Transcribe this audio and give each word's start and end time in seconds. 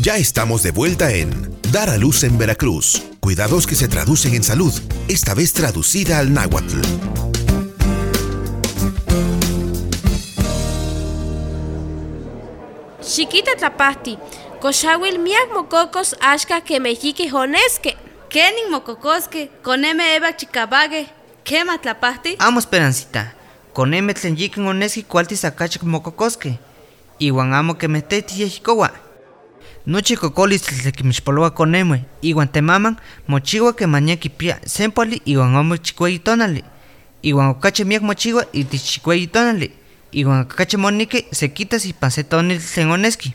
Ya 0.00 0.16
estamos 0.18 0.62
de 0.62 0.72
vuelta 0.72 1.10
en 1.10 1.50
Dar 1.72 1.88
a 1.88 1.96
Luz 1.96 2.22
en 2.22 2.36
Veracruz. 2.36 3.02
Cuidados 3.18 3.66
que 3.66 3.74
se 3.74 3.88
traducen 3.88 4.34
en 4.34 4.44
salud, 4.44 4.72
esta 5.08 5.34
vez 5.34 5.52
traducida 5.52 6.18
al 6.18 6.32
náhuatl. 6.32 6.80
Chiquita 13.02 13.56
tlapasti, 13.56 14.18
coxawil 14.60 15.18
miak 15.18 15.48
mococos 15.54 16.14
ashka 16.20 16.60
que 16.60 16.78
mexique 16.78 17.30
jonesque. 17.30 17.96
Kenin 18.28 18.70
mococosque, 18.70 19.50
coneme 19.62 20.14
eva 20.14 20.36
chicabague, 20.36 21.08
quema 21.42 21.78
tlapasti. 21.78 22.36
Amo 22.38 22.58
esperancita, 22.58 23.34
coneme 23.72 24.12
tlen 24.14 24.36
yikin 24.36 24.66
oneski 24.66 25.02
cualtis 25.04 25.44
akachik 25.44 25.82
mococosque. 25.82 26.58
Iwan 27.18 27.54
amo 27.54 27.78
que 27.78 27.88
meteti 27.88 28.42
yehikowa. 28.42 29.05
Nochi 29.86 30.16
cocolis 30.16 30.62
tlekimixpoloa 30.62 31.50
coneme, 31.50 32.04
iwan 32.22 32.48
temaman 32.48 32.96
mochiwa 33.28 33.72
que 33.72 33.86
maña 33.86 34.16
kipia 34.16 34.58
sempoli 34.64 35.22
iwan 35.24 35.54
amo 35.56 35.76
chikueyi 35.76 36.18
tonali. 36.18 36.64
Iwan 37.22 37.50
okache 37.50 37.84
miak 37.84 38.02
mochiwa 38.02 38.46
itich 38.52 38.82
chikueyi 38.82 39.26
tonali. 39.28 39.70
Iwan 40.12 40.40
akache 40.40 40.76
monike 40.76 41.26
se 41.32 41.48
quitas 41.48 41.84
ipan 41.84 42.10
se 42.10 42.24
tonil 42.24 42.60
tlen 42.60 42.90
oneski. 42.90 43.34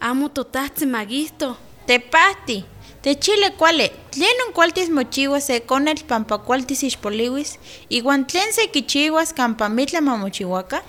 Amo 0.00 0.28
totahtzi 0.28 0.86
magisto. 0.86 1.56
Tepahti, 1.86 2.64
techile 3.02 3.50
kuali, 3.50 3.90
tlenon 4.10 4.52
kualtis 4.52 4.90
mochiwas 4.90 5.46
se 5.46 5.60
konetl 5.60 6.04
pampa 6.04 6.38
kualtis 6.38 6.82
ixpoliwis, 6.82 7.58
iwan 7.90 8.26
tlen 8.26 8.52
se 8.52 8.66
kichiwas 8.66 9.32
kampa 9.34 9.68
mitla 9.68 10.00
mamochiwaka? 10.00 10.82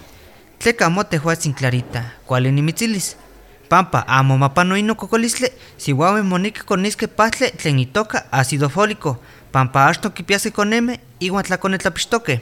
Tleka 0.59 0.85
amo 0.85 1.03
tehuatzin 1.03 1.53
clarita, 1.53 2.03
kuali 2.25 2.52
nimitzilis. 2.52 3.16
Pampa 3.69 4.03
amo 4.07 4.37
mapano 4.37 4.75
ino 4.77 4.95
cocolistle, 4.95 5.51
siuame 5.77 6.21
monike 6.23 6.61
koniske 6.65 7.07
patle 7.07 7.51
tlen 7.51 7.79
itoka 7.79 8.25
ácido 8.31 8.67
fólico, 8.69 9.17
pampa 9.52 9.85
achto 9.85 10.09
kipiase 10.09 10.52
coneme 10.52 10.99
iwan 11.19 11.44
tlakonetlapichtoke. 11.44 12.41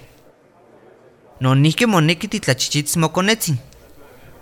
Nonihke 1.42 1.86
moneki 1.86 2.28
titlachichitis 2.28 2.96
mokonetzin. 2.98 3.58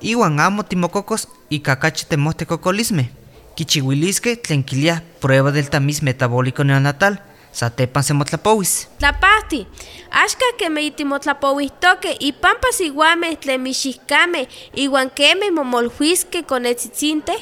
Iwan 0.01 0.39
amo 0.39 0.63
timokokos 0.63 1.27
ika 1.49 1.75
kachi 1.75 2.05
temohte 2.05 2.45
kokolismeh. 2.45 3.07
Kichiuiliskeh 3.55 4.37
tlen 4.41 4.63
kiliah 4.63 5.01
prueba 5.19 5.51
del 5.51 5.69
tamiz 5.69 6.01
metabólico 6.01 6.63
neonatal, 6.63 7.17
satepan 7.55 8.03
semotlapowis. 8.03 8.87
Tlapahti, 8.99 9.67
axka 10.11 10.45
keme 10.59 10.81
itimotlapouihtoque 10.91 12.17
ipampa 12.19 12.71
siuameh 12.71 13.39
tlen 13.39 13.61
mixihkameh 13.61 14.47
iwan 14.75 15.09
kemeh 15.09 15.51
momolhuiskeh 15.55 16.43
konetzitzinteh? 16.43 17.41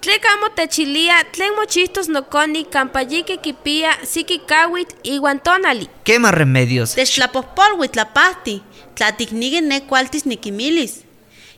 Tleka 0.00 0.28
amo 0.32 0.48
techilia 0.56 1.24
tlen 1.32 1.52
mochihtos 1.56 2.08
nokoni 2.08 2.64
kampa 2.64 3.02
yiki 3.02 3.36
kipia 3.36 3.92
siki 4.02 4.38
kawitl 4.38 4.96
iwan 5.04 5.40
tonali. 5.40 5.88
Kema 6.04 6.30
remedios. 6.30 6.94
Techtlapojpolui 6.94 7.88
tlapahti, 7.88 8.62
tlatikniki 8.94 9.60
ne 9.60 9.80
kualtis 9.80 10.24
nikimilis. 10.24 11.04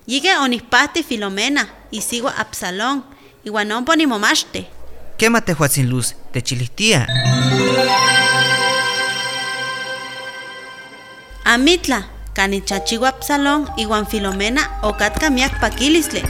Yike 0.06 0.36
onihpahti 0.36 1.02
Filomena, 1.02 1.66
isiwa 1.92 2.34
Absalón, 2.36 3.02
iwan 3.44 3.72
ompa 3.72 3.96
nimomachti. 3.96 4.66
Kema 5.22 5.40
tehuatzin 5.40 5.90
luz, 5.90 6.14
techilihtia. 6.32 7.06
Amitla, 11.44 12.02
kanichachiwa 12.34 13.08
Absalón 13.08 13.68
iwan 13.76 14.06
Filomena 14.06 14.62
okatka 14.82 15.30
miak 15.30 15.60
pakilistle. 15.60 16.22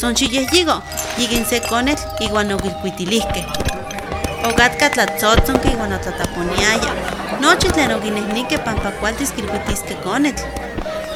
Son 0.00 0.14
chiyehyigo, 0.14 0.82
yikin 1.18 1.44
se 1.44 1.60
konetl 1.60 2.24
iwan 2.24 2.52
okilkuitilihkeh. 2.52 3.44
Okatka 4.48 4.90
tlatzotzonki 4.90 5.68
iwan 5.68 5.92
otlataponiaya. 5.92 6.92
Nochi 7.40 7.68
tlen 7.68 7.92
okinehnikeh 7.92 8.64
pampa 8.64 8.90
kualtis 8.90 9.32
kilkuitiskeh 9.32 10.00
konetl. 10.04 10.42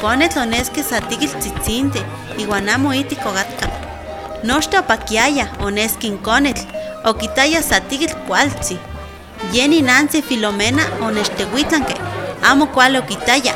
Konetl 0.01 0.39
oneski 0.39 0.83
sa 0.83 1.01
tikil 1.01 1.33
tzitzintih 1.41 2.05
iwan 2.39 2.69
amo 2.69 2.93
itik 2.93 3.27
okatka. 3.27 3.67
Nochteh 4.45 4.81
opakiaya 4.81 5.49
oneski 5.65 6.11
n 6.11 6.19
konetl, 7.07 7.11
okitaya 7.11 7.63
sa 7.63 7.81
tikil 7.81 8.15
kualtzi. 8.27 8.79
Yeni 9.53 9.83
Nancy 9.83 10.23
Filomena 10.23 10.83
onechtewitlanke, 11.01 11.95
amo 12.43 12.67
kuali 12.67 12.99
okitaya. 12.99 13.55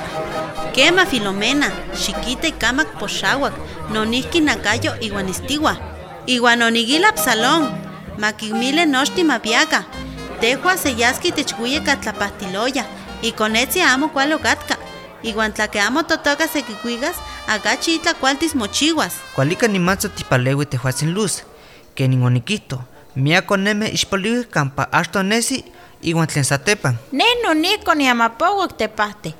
Kema 0.72 1.06
Filomena, 1.06 1.70
xikita 1.94 2.48
ikamak 2.48 2.98
poxawak, 2.98 3.52
nonihki 3.92 4.40
nakayo 4.40 4.94
iwan 5.00 5.28
istiwa. 5.28 5.76
Iwan 6.26 6.62
onigila 6.62 7.08
Absalón, 7.08 7.70
makimile 8.18 8.86
nochti 8.86 9.24
mapiaka. 9.24 9.84
Tehua 10.40 10.76
seyaski 10.76 11.32
techkuiyeka 11.32 11.96
tlapahtiloya, 11.96 12.84
ikonetzi 13.22 13.82
amo 13.82 14.08
kuali 14.08 14.34
okatka. 14.34 14.76
Iwan 15.22 15.52
tlake 15.52 15.80
amo 15.80 16.02
totoka 16.02 16.48
sekikuikas, 16.48 17.16
akachi 17.48 17.94
itla 17.94 18.14
kualtis 18.14 18.54
mochiwas. 18.54 19.12
Kualika 19.34 19.68
nimatzo 19.68 20.08
tipalewi 20.08 20.66
tehuatzin 20.66 21.12
luz. 21.12 21.42
Kenin 21.94 22.22
onikihto, 22.22 22.80
miak 23.16 23.46
koneme 23.46 23.88
ixpoliwih 23.88 24.48
kampa 24.50 24.88
achto 24.92 25.22
nesi 25.22 25.64
iwan 26.02 26.26
tlen 26.26 26.44
satepan. 26.44 26.96
Ne 27.12 27.24
noniko 27.42 27.94
niamapouak 27.94 28.76
tepahti. 28.78 29.34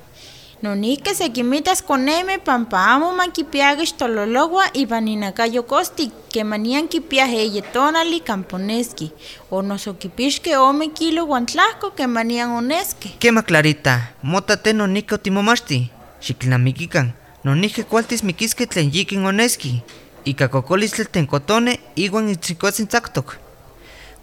Nonihke 0.61 1.15
sekimitas 1.15 1.81
koneme 1.81 2.37
pampa 2.37 2.77
amo 2.93 3.11
makipiaki 3.17 3.81
ixtololowa 3.81 4.69
ipan 4.73 5.07
inakayo 5.07 5.63
kosti, 5.63 6.11
kemanian 6.29 6.87
kipiah 6.87 7.33
eyi 7.33 7.61
tonali 7.73 8.19
kamponeski, 8.19 9.11
o 9.49 9.61
noso 9.61 9.93
kipixkeh 9.93 10.61
ome 10.61 10.93
kilo 10.93 11.25
uan 11.25 11.45
tlahko 11.45 11.89
kemanian 11.97 12.51
oneski. 12.51 13.09
Kema 13.19 13.41
clarita, 13.41 14.13
mota 14.21 14.57
te 14.57 14.73
nonike 14.73 15.15
otimomachti. 15.15 15.89
Xikilnamikikan, 16.21 17.09
nonihke 17.43 17.83
kualtis 17.83 18.23
mikiskeh 18.23 18.69
tlen 18.69 18.93
yikin 18.93 19.25
oneski. 19.25 19.81
Ika 20.25 20.47
kokolistli 20.47 21.05
tlen 21.05 21.25
kotone 21.27 21.79
iwan 21.95 22.29
itzikotzin 22.29 22.87
tzaktok. 22.87 23.40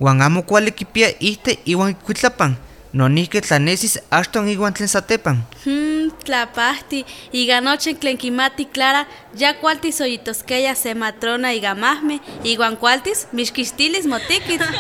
Uan 0.00 0.22
amo 0.22 0.42
kuali 0.42 0.70
kipia 0.70 1.08
ihte 1.20 1.58
iwan 1.66 1.90
ikuitlapan. 1.90 2.56
Nonihke 2.92 3.40
tlanesis 3.40 3.98
achton 4.10 4.48
iwan 4.48 4.72
tlen 4.74 4.88
satepan. 4.88 5.42
Hmm, 5.64 6.10
tlapahti, 6.24 7.04
iga 7.32 7.60
noche 7.60 7.94
tlen 7.94 8.16
kimati 8.16 8.64
Clara, 8.64 9.04
ya 9.36 9.52
kualtis 9.54 10.00
oyitoskeya 10.00 10.74
se 10.74 10.94
matrona 10.94 11.52
iga 11.52 11.74
mahme, 11.74 12.20
iwan 12.44 12.76
kualtis 12.76 13.26
mixkixtilis 13.32 14.06
motikit. 14.06 14.62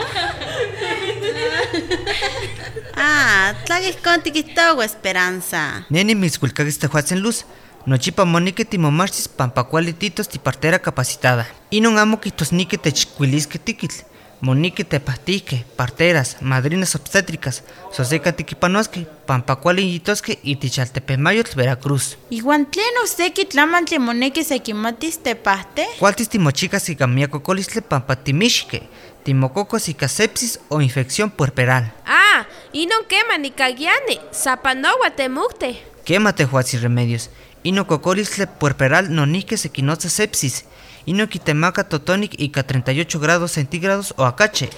ah, 2.96 3.54
tlakihkon 3.66 4.22
tikihtowa 4.22 4.84
Esperanza. 4.84 5.84
Ne 5.90 6.04
nimitzkuilkakis 6.04 6.78
tehuatzin 6.78 7.20
luz. 7.22 7.44
Nochipa 7.86 8.24
monike 8.24 8.64
timomachtis 8.64 9.28
pampa 9.28 9.64
kuali 9.64 9.92
titos 9.92 10.28
tipartera 10.28 10.78
capacitada. 10.78 11.44
Inon 11.70 11.98
amo 11.98 12.16
kihtosniki 12.16 12.78
techkuiliskeh 12.78 13.60
tikitl. 13.64 14.04
Monike 14.40 14.84
tepahtihkeh, 14.84 15.64
parteras, 15.76 16.36
madrinas 16.40 16.94
obstétricas, 16.94 17.64
soseka 17.90 18.32
tikipanoskeh, 18.32 19.04
pampa 19.26 19.56
kuali 19.56 19.82
yitoskeh 19.82 20.38
itich 20.44 20.78
altepehmayotl 20.78 21.56
Veracruz. 21.56 22.14
Iwan 22.30 22.66
tlen 22.70 23.00
okseki 23.02 23.48
tlamantli 23.50 23.98
moneki 23.98 24.44
sekimatis 24.44 25.18
tepahte? 25.18 25.88
Kualtis 25.98 26.30
timochikas 26.30 26.88
ika 26.88 27.06
miak 27.06 27.34
kokolistli 27.34 27.82
pampa 27.82 28.14
timixkeh, 28.14 28.86
timokokos 29.24 29.88
ika 29.88 30.08
sepsis 30.08 30.60
o 30.70 30.80
infección 30.80 31.30
puerperal. 31.30 31.90
Ah, 32.06 32.46
inon 32.72 33.04
kema 33.08 33.38
nikagiani, 33.38 34.20
sapanowa 34.30 35.10
temukte. 35.16 35.74
Kema 36.04 36.32
tehuatzin 36.32 36.82
remedios. 36.82 37.30
Ino 37.64 37.84
kokolistli 37.84 38.46
puerperal 38.46 39.10
nonihke 39.10 39.56
sekinotza 39.56 40.08
sepsis. 40.08 40.64
Ino 41.08 41.26
kitemaka 41.26 41.84
totonik 41.84 42.36
ika 42.36 42.62
38 42.62 43.18
grados 43.18 43.52
centígrados 43.52 44.12
o 44.16 44.24
akache. 44.24 44.68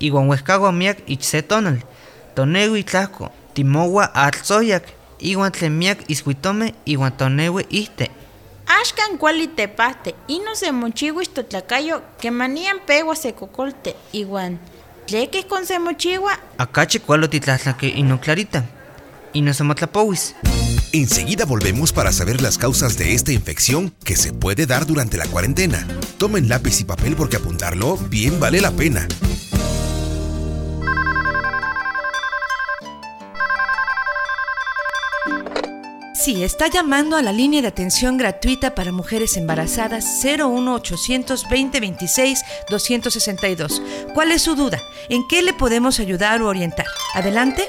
Iwan 0.00 0.28
wehkawa 0.28 0.72
miak 0.72 0.98
ich 1.06 1.24
se 1.24 1.42
tonal. 1.42 1.78
Tonewi 2.34 2.84
tlahko, 2.84 3.28
timowa 3.54 4.08
atlzoyak, 4.14 4.84
iwan 5.20 5.52
tlen 5.52 5.72
miak 5.72 5.98
ishuitome 6.08 6.72
iwan 6.86 7.12
tonewi 7.12 7.66
ihte. 7.68 8.08
Axkan 8.66 9.18
kuali 9.18 9.48
tepahte, 9.48 10.14
ino 10.28 10.54
semochiuis 10.54 11.28
totlakayo 11.28 12.00
kemanian 12.20 12.80
pewa 12.86 13.14
sekokolte, 13.14 13.94
iwan 14.12 14.58
tlekeh 15.06 15.44
kon 15.44 15.66
semochiua? 15.66 16.32
Akache 16.58 16.98
kualo 16.98 17.28
titlahtlanke 17.28 17.88
ino 17.88 18.18
clarita. 18.18 18.62
Ino 19.32 19.52
semotlapowis. 19.52 20.34
Enseguida 20.92 21.44
volvemos 21.44 21.92
para 21.92 22.12
saber 22.12 22.40
las 22.40 22.58
causas 22.58 22.96
de 22.96 23.14
esta 23.14 23.32
infección 23.32 23.92
que 24.04 24.16
se 24.16 24.32
puede 24.32 24.66
dar 24.66 24.86
durante 24.86 25.16
la 25.16 25.26
cuarentena. 25.26 25.86
Tomen 26.18 26.48
lápiz 26.48 26.80
y 26.80 26.84
papel 26.84 27.16
porque 27.16 27.36
apuntarlo 27.36 27.96
bien 27.96 28.40
vale 28.40 28.60
la 28.60 28.70
pena. 28.70 29.06
Sí, 36.26 36.42
está 36.42 36.66
llamando 36.66 37.16
a 37.16 37.22
la 37.22 37.30
línea 37.30 37.62
de 37.62 37.68
atención 37.68 38.16
gratuita 38.16 38.74
para 38.74 38.90
mujeres 38.90 39.36
embarazadas 39.36 40.04
01800 40.24 41.42
2026 41.44 42.40
262. 42.68 43.80
¿Cuál 44.12 44.32
es 44.32 44.42
su 44.42 44.56
duda? 44.56 44.82
¿En 45.08 45.28
qué 45.28 45.42
le 45.42 45.52
podemos 45.52 46.00
ayudar 46.00 46.42
o 46.42 46.48
orientar? 46.48 46.86
Adelante. 47.14 47.68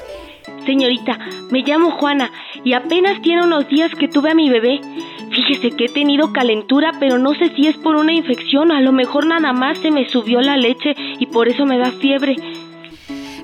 Señorita, 0.68 1.18
me 1.50 1.62
llamo 1.62 1.92
Juana 1.92 2.30
y 2.62 2.74
apenas 2.74 3.22
tiene 3.22 3.42
unos 3.42 3.66
días 3.70 3.90
que 3.94 4.06
tuve 4.06 4.32
a 4.32 4.34
mi 4.34 4.50
bebé. 4.50 4.82
Fíjese 5.30 5.70
que 5.70 5.86
he 5.86 5.88
tenido 5.88 6.30
calentura, 6.30 6.92
pero 7.00 7.16
no 7.16 7.34
sé 7.34 7.48
si 7.56 7.68
es 7.68 7.78
por 7.78 7.96
una 7.96 8.12
infección, 8.12 8.70
a 8.70 8.82
lo 8.82 8.92
mejor 8.92 9.24
nada 9.24 9.54
más 9.54 9.78
se 9.78 9.90
me 9.90 10.06
subió 10.10 10.42
la 10.42 10.58
leche 10.58 10.94
y 11.18 11.24
por 11.24 11.48
eso 11.48 11.64
me 11.64 11.78
da 11.78 11.90
fiebre. 11.90 12.36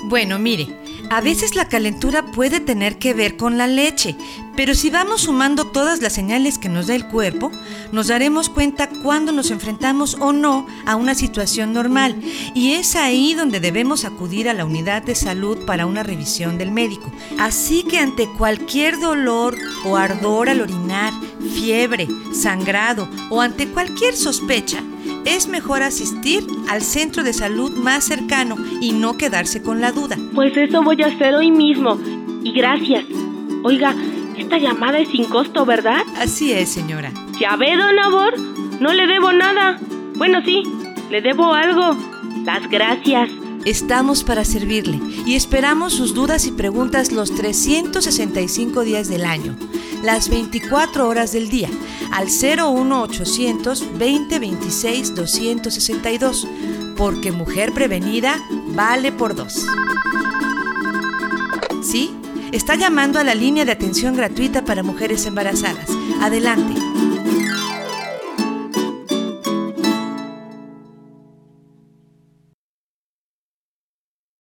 Bueno, 0.05 0.39
mire, 0.39 0.67
a 1.11 1.21
veces 1.21 1.55
la 1.55 1.69
calentura 1.69 2.25
puede 2.27 2.61
tener 2.61 2.99
que 2.99 3.15
ver 3.15 3.37
con 3.37 3.59
la 3.59 3.67
leche, 3.67 4.17
pero 4.57 4.75
si 4.75 4.91
vamos 4.91 5.23
sumando 5.23 5.67
todas 5.67 6.01
las 6.01 6.13
señales 6.13 6.59
que 6.59 6.69
nos 6.69 6.87
da 6.87 6.95
el 6.95 7.07
cuerpo, 7.07 7.51
nos 7.93 8.09
daremos 8.09 8.49
cuenta 8.49 8.89
cuando 9.03 9.33
nos 9.33 9.51
enfrentamos 9.51 10.17
o 10.21 10.33
no 10.33 10.67
a 10.87 10.97
una 10.97 11.15
situación 11.15 11.73
normal. 11.73 12.21
Y 12.55 12.75
es 12.75 12.95
ahí 12.95 13.35
donde 13.35 13.61
debemos 13.61 14.05
acudir 14.05 14.49
a 14.49 14.55
la 14.55 14.65
unidad 14.65 15.03
de 15.03 15.15
salud 15.15 15.59
para 15.67 15.87
una 15.87 16.03
revisión 16.03 16.57
del 16.57 16.71
médico. 16.71 17.11
Así 17.39 17.83
que 17.83 17.99
ante 17.99 18.29
cualquier 18.39 19.01
dolor 19.01 19.57
o 19.85 19.97
ardor 19.97 20.49
al 20.49 20.61
orinar, 20.61 21.13
fiebre, 21.55 22.09
sangrado 22.33 23.09
o 23.31 23.41
ante 23.41 23.69
cualquier 23.69 24.15
sospecha, 24.17 24.83
es 25.25 25.49
mejor 25.49 25.83
asistir 25.83 26.47
al 26.69 26.83
centro 26.83 27.23
de 27.23 27.33
salud 27.33 27.73
más 27.77 28.05
cercano 28.05 28.57
y 28.81 28.93
no 28.93 29.17
quedarse 29.17 29.63
con 29.63 29.81
la 29.81 29.93
duda. 29.93 30.17
Pues 30.35 30.57
eso 30.57 30.83
voy 30.83 31.03
a 31.03 31.07
hacer 31.07 31.35
hoy 31.35 31.51
mismo. 31.51 31.99
Y 32.43 32.53
gracias. 32.53 33.05
Oiga, 33.63 33.95
esta 34.37 34.59
llamada 34.59 34.99
es 34.99 35.09
sin 35.09 35.25
costo, 35.25 35.65
¿verdad? 35.65 36.03
Así 36.19 36.53
es, 36.53 36.69
señora. 36.71 37.13
Ya 37.41 37.57
ve, 37.57 37.77
don 37.77 37.99
Abor, 37.99 38.39
no 38.81 38.93
le 38.93 39.07
debo 39.07 39.33
nada. 39.33 39.79
Bueno, 40.17 40.41
sí, 40.45 40.63
le 41.11 41.21
debo 41.23 41.53
algo. 41.55 41.97
Las 42.45 42.69
gracias. 42.69 43.31
Estamos 43.65 44.25
para 44.25 44.45
servirle 44.45 45.01
y 45.25 45.37
esperamos 45.37 45.95
sus 45.95 46.13
dudas 46.13 46.47
y 46.47 46.53
preguntas 46.53 47.13
los 47.13 47.35
365 47.35 48.83
días 48.83 49.09
del 49.09 49.25
año, 49.25 49.57
las 50.03 50.29
24 50.29 51.09
horas 51.09 51.33
del 51.33 51.49
día, 51.49 51.71
al 52.13 52.27
01800 52.27 53.81
2026 53.99 55.15
262, 55.15 56.47
porque 56.95 57.33
mujer 57.33 57.73
prevenida 57.73 58.39
vale 58.69 59.13
por 59.13 59.35
dos. 59.35 59.65
¿Sí? 61.83 62.15
Está 62.53 62.75
llamando 62.75 63.19
a 63.19 63.25
la 63.25 63.35
línea 63.35 63.65
de 63.65 63.73
atención 63.73 64.15
gratuita 64.15 64.65
para 64.67 64.83
mujeres 64.83 65.25
embarazadas. 65.25 65.89
Adelante. 66.21 66.75